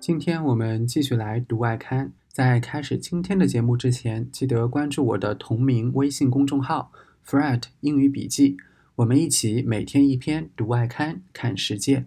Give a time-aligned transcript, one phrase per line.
[0.00, 2.10] 今天我们继续来读外刊。
[2.26, 6.90] 在开始今天的节目之前，记得关注我的同名微信公众号
[7.26, 8.56] “Fred 英语笔记”，
[8.96, 12.06] 我们一起每天一篇读外刊，看世界。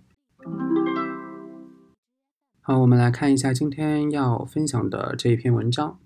[2.62, 6.00] 好，我们来看一下今天要分享的这一篇文章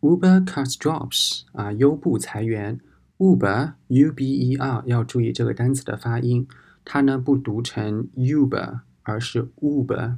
[0.00, 2.80] ：Uber cuts jobs 啊，优步裁员。
[3.18, 6.48] Uber U B E R 要注意这个单词的发音，
[6.86, 10.16] 它呢不读成 Uber，而是 Uber。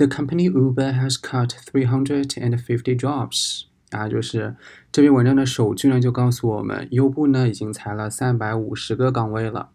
[0.00, 3.64] The company Uber has cut three hundred and fifty jobs。
[3.90, 4.56] 啊，就是
[4.90, 9.68] 这篇文章的首句呢，就告诉我们，优步呢已经裁了三百五十个岗位了。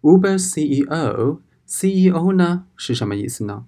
[0.00, 3.66] Uber CEO，CEO 呢是什么意思呢？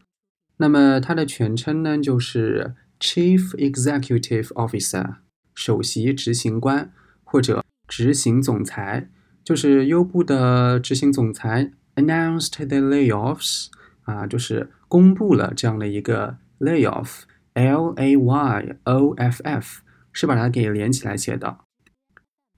[0.57, 5.17] 那么它的全称呢就是 Chief Executive Officer，
[5.55, 6.91] 首席执行官
[7.23, 9.11] 或者执行总裁，
[9.45, 13.67] 就是优步的执行总裁 announced the layoffs。
[14.09, 19.83] 啊，就是公布了这样的一个 layoff，L A Y O F F，
[20.13, 21.59] 是把它给连起来写的。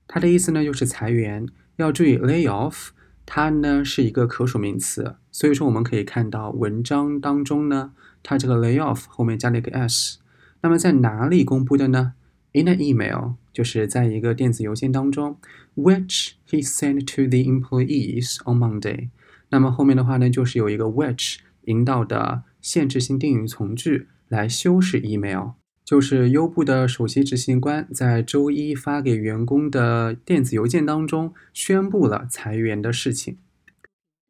[0.06, 1.46] 它的意思呢就是裁员。
[1.76, 2.88] 要注意 layoff，
[3.24, 10.18] 它呢是一个可数名词，所以说我们可以看到文章当中呢，它这个 layoff 后面加了一个 s。
[10.60, 12.12] 那么在哪里公布的呢
[12.52, 15.38] ？In an email，就是在一个电子邮件当中
[15.74, 19.08] ，which he sent to the employees on Monday。
[19.48, 25.50] 那么后面的话呢，就是有一个 which 引导的限制性定语从句来修饰 email，
[25.84, 33.38] 就是优步的首席执行官在周一发给员工的电子邮件当中宣布了裁员的事情。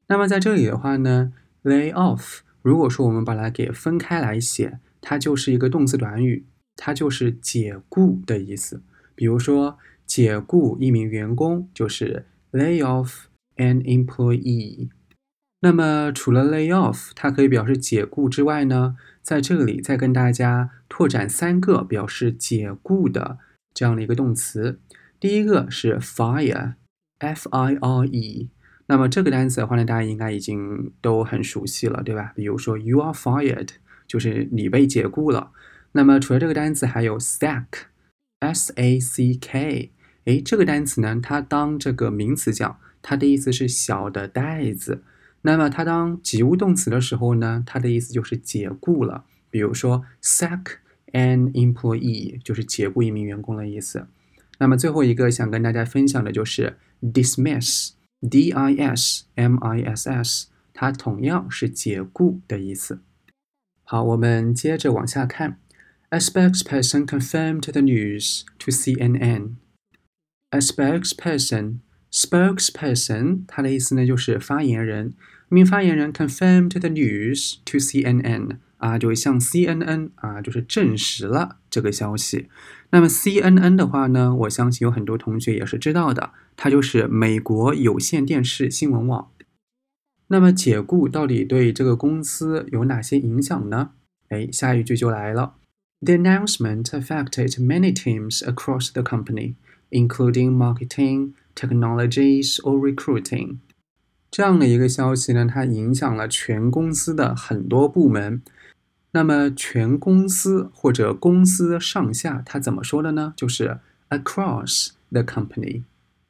[0.09, 8.83] 那么在这里的话呢，lay off，如果说我们把它给分开来写，它就是一个动词短语，它就是解雇的意思。
[9.15, 13.25] 比如说解雇一名员工就是 lay off
[13.56, 14.89] an employee。
[15.62, 23.38] 那么除了 lay off，它可以表示解雇之外呢，在这里再跟大家拓展三个表示解雇的
[23.75, 24.81] 这样的一个动词。
[25.19, 28.48] 第一个是 fire，f i r e。
[28.87, 32.32] 那么这个单词的话呢，大家应该已经都很熟悉了，对吧？
[32.34, 33.69] 比如说 you are fired，
[34.06, 35.53] 就是你被解雇了。
[35.92, 39.92] 那么除了这个单词，还有 sack，s a c k。
[40.25, 45.03] 诶，这个单词呢，它当这个名词讲，它的意思是小的袋子。
[45.43, 49.25] 那么它当及物动词的时候呢，它的意思就是解雇了。
[49.51, 50.77] 比如说，sack
[51.12, 54.06] an employee 就是解雇一名员工的意思。
[54.59, 63.01] 那么最后一个想跟大家分享的就是 dismiss，d i s m i s s，它同样是解雇的意思。
[63.83, 65.59] 好，我们接着往下看。
[66.11, 69.55] A spokesperson confirmed the news to CNN.
[70.51, 71.78] A spokesperson
[72.12, 75.15] spokesperson，它的意思呢就是发言人。
[75.50, 82.48] 一名发言人 confirmed the news to CNN，啊，就向 CNN 啊，就是证实了这个消息。
[82.91, 89.31] 那么 CNN 的话呢，我相信有很多同学也是知道的，它就是美国有线电视新闻网。
[90.28, 93.91] 那么解雇到底对这个公司有哪些影响呢？
[94.28, 95.54] 哎，下一句就来了。
[96.00, 99.54] The announcement affected many teams across the company,
[99.91, 101.32] including marketing.
[101.60, 103.59] Technologies or recruiting，
[104.31, 108.41] 这样的一个消息呢，它影响了全公司的很多部门。
[109.12, 113.34] 那么全公司或者公司上下，它怎么说的呢？
[113.37, 113.78] 就是
[114.09, 115.82] across the company。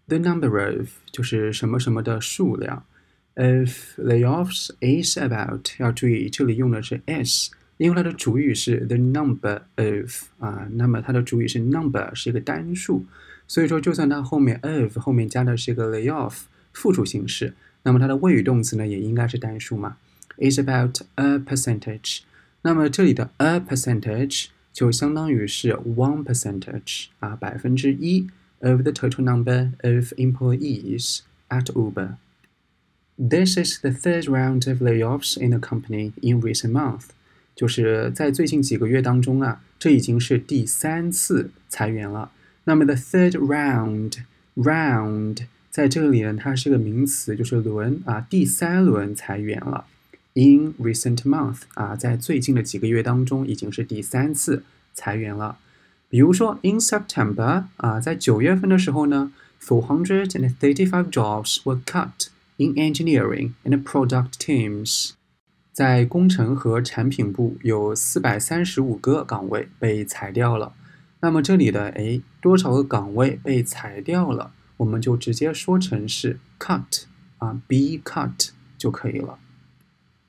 [0.09, 2.85] The number of 就是什么什么的数量，
[3.35, 13.05] of layoffs is about 要注意这里用的是 is，因为它的主语是 the number of 啊，那么它的主语是 number 是一个单数，
[13.47, 16.47] 所以说就算它后面 of 后面加的是一个 layoff。
[16.73, 19.97] 复数形式，那么它的谓语动词呢也应该是单数嘛？
[20.39, 22.21] Is about a percentage。
[22.63, 28.29] 那么这里的 a percentage 就相当于是 one percentage 啊，百分之一
[28.61, 32.17] of the total number of employees at Uber.
[33.17, 37.07] This is the third round of layoffs in the company in recent months.
[37.57, 42.31] 就是在最近几个月当中啊，这已经是第三次裁员了。
[42.65, 44.19] 那么 the third round
[44.55, 49.86] round 在这里呢，它是个名词，就是轮啊，第三轮裁员了。
[50.36, 55.58] In recent month 啊，在最近的几个月当中，已经是第三次裁员了。
[56.10, 62.28] 比如说，in September 啊，在九月份的时候呢，four hundred and thirty-five jobs were cut
[62.58, 65.14] in engineering and product teams。
[65.72, 70.74] 在工程和产品部有四百三十五个岗位被裁掉了。
[71.22, 74.52] 那么这里的哎，多少个岗位被裁掉了，
[74.84, 77.04] 我们就直接说成是 cut
[77.38, 79.40] 啊，be cut 就可以了。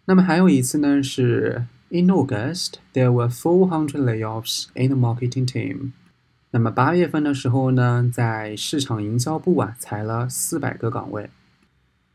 [0.04, 5.90] 那么还有一次呢，是 In August there were four hundred layoffs in the marketing team。
[6.52, 11.28] 那么八月份的时候呢，在市场营销部啊裁了四百个岗位。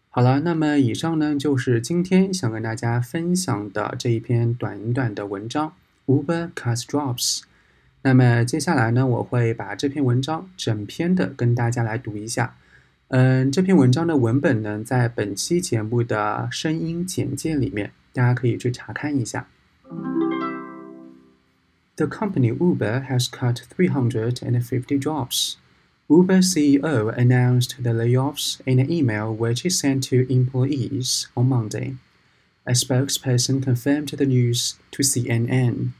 [0.09, 5.73] 好了，那么以上呢就是今天想跟大家分享的这一篇短短的文章
[6.05, 7.41] ，Uber cuts jobs。
[8.02, 12.56] 那么接下来呢，我会把这篇文章整篇的跟大家来读一下。
[13.08, 19.46] 嗯，这篇文章的文本呢，在本期节目的声音简介里面，大家可以去查看一下。
[21.96, 25.54] The company Uber has cut 350 jobs.
[26.08, 31.96] Uber CEO announced the layoffs in an email which he sent to employees on Monday.
[32.64, 35.92] A spokesperson confirmed the news to CNN.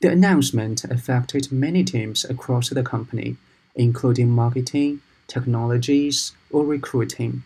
[0.00, 3.36] The announcement affected many teams across the company,
[3.74, 7.44] including marketing, technologies, or recruiting.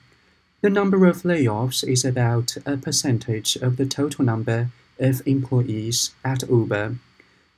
[0.60, 6.48] The number of layoffs is about a percentage of the total number of employees at
[6.50, 6.96] Uber.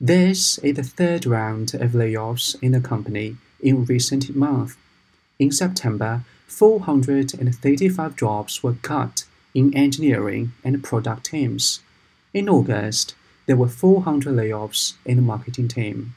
[0.01, 4.77] This is the third round of layoffs in the company in recent months.
[5.39, 9.25] In September, 435 jobs were cut
[9.55, 11.81] in engineering and product teams.
[12.35, 13.15] In August,
[13.52, 16.14] there were 400 layoffs in the marketing team.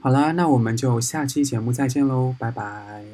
[0.00, 3.09] 好啦，那我们就下期节目再见喽，拜拜。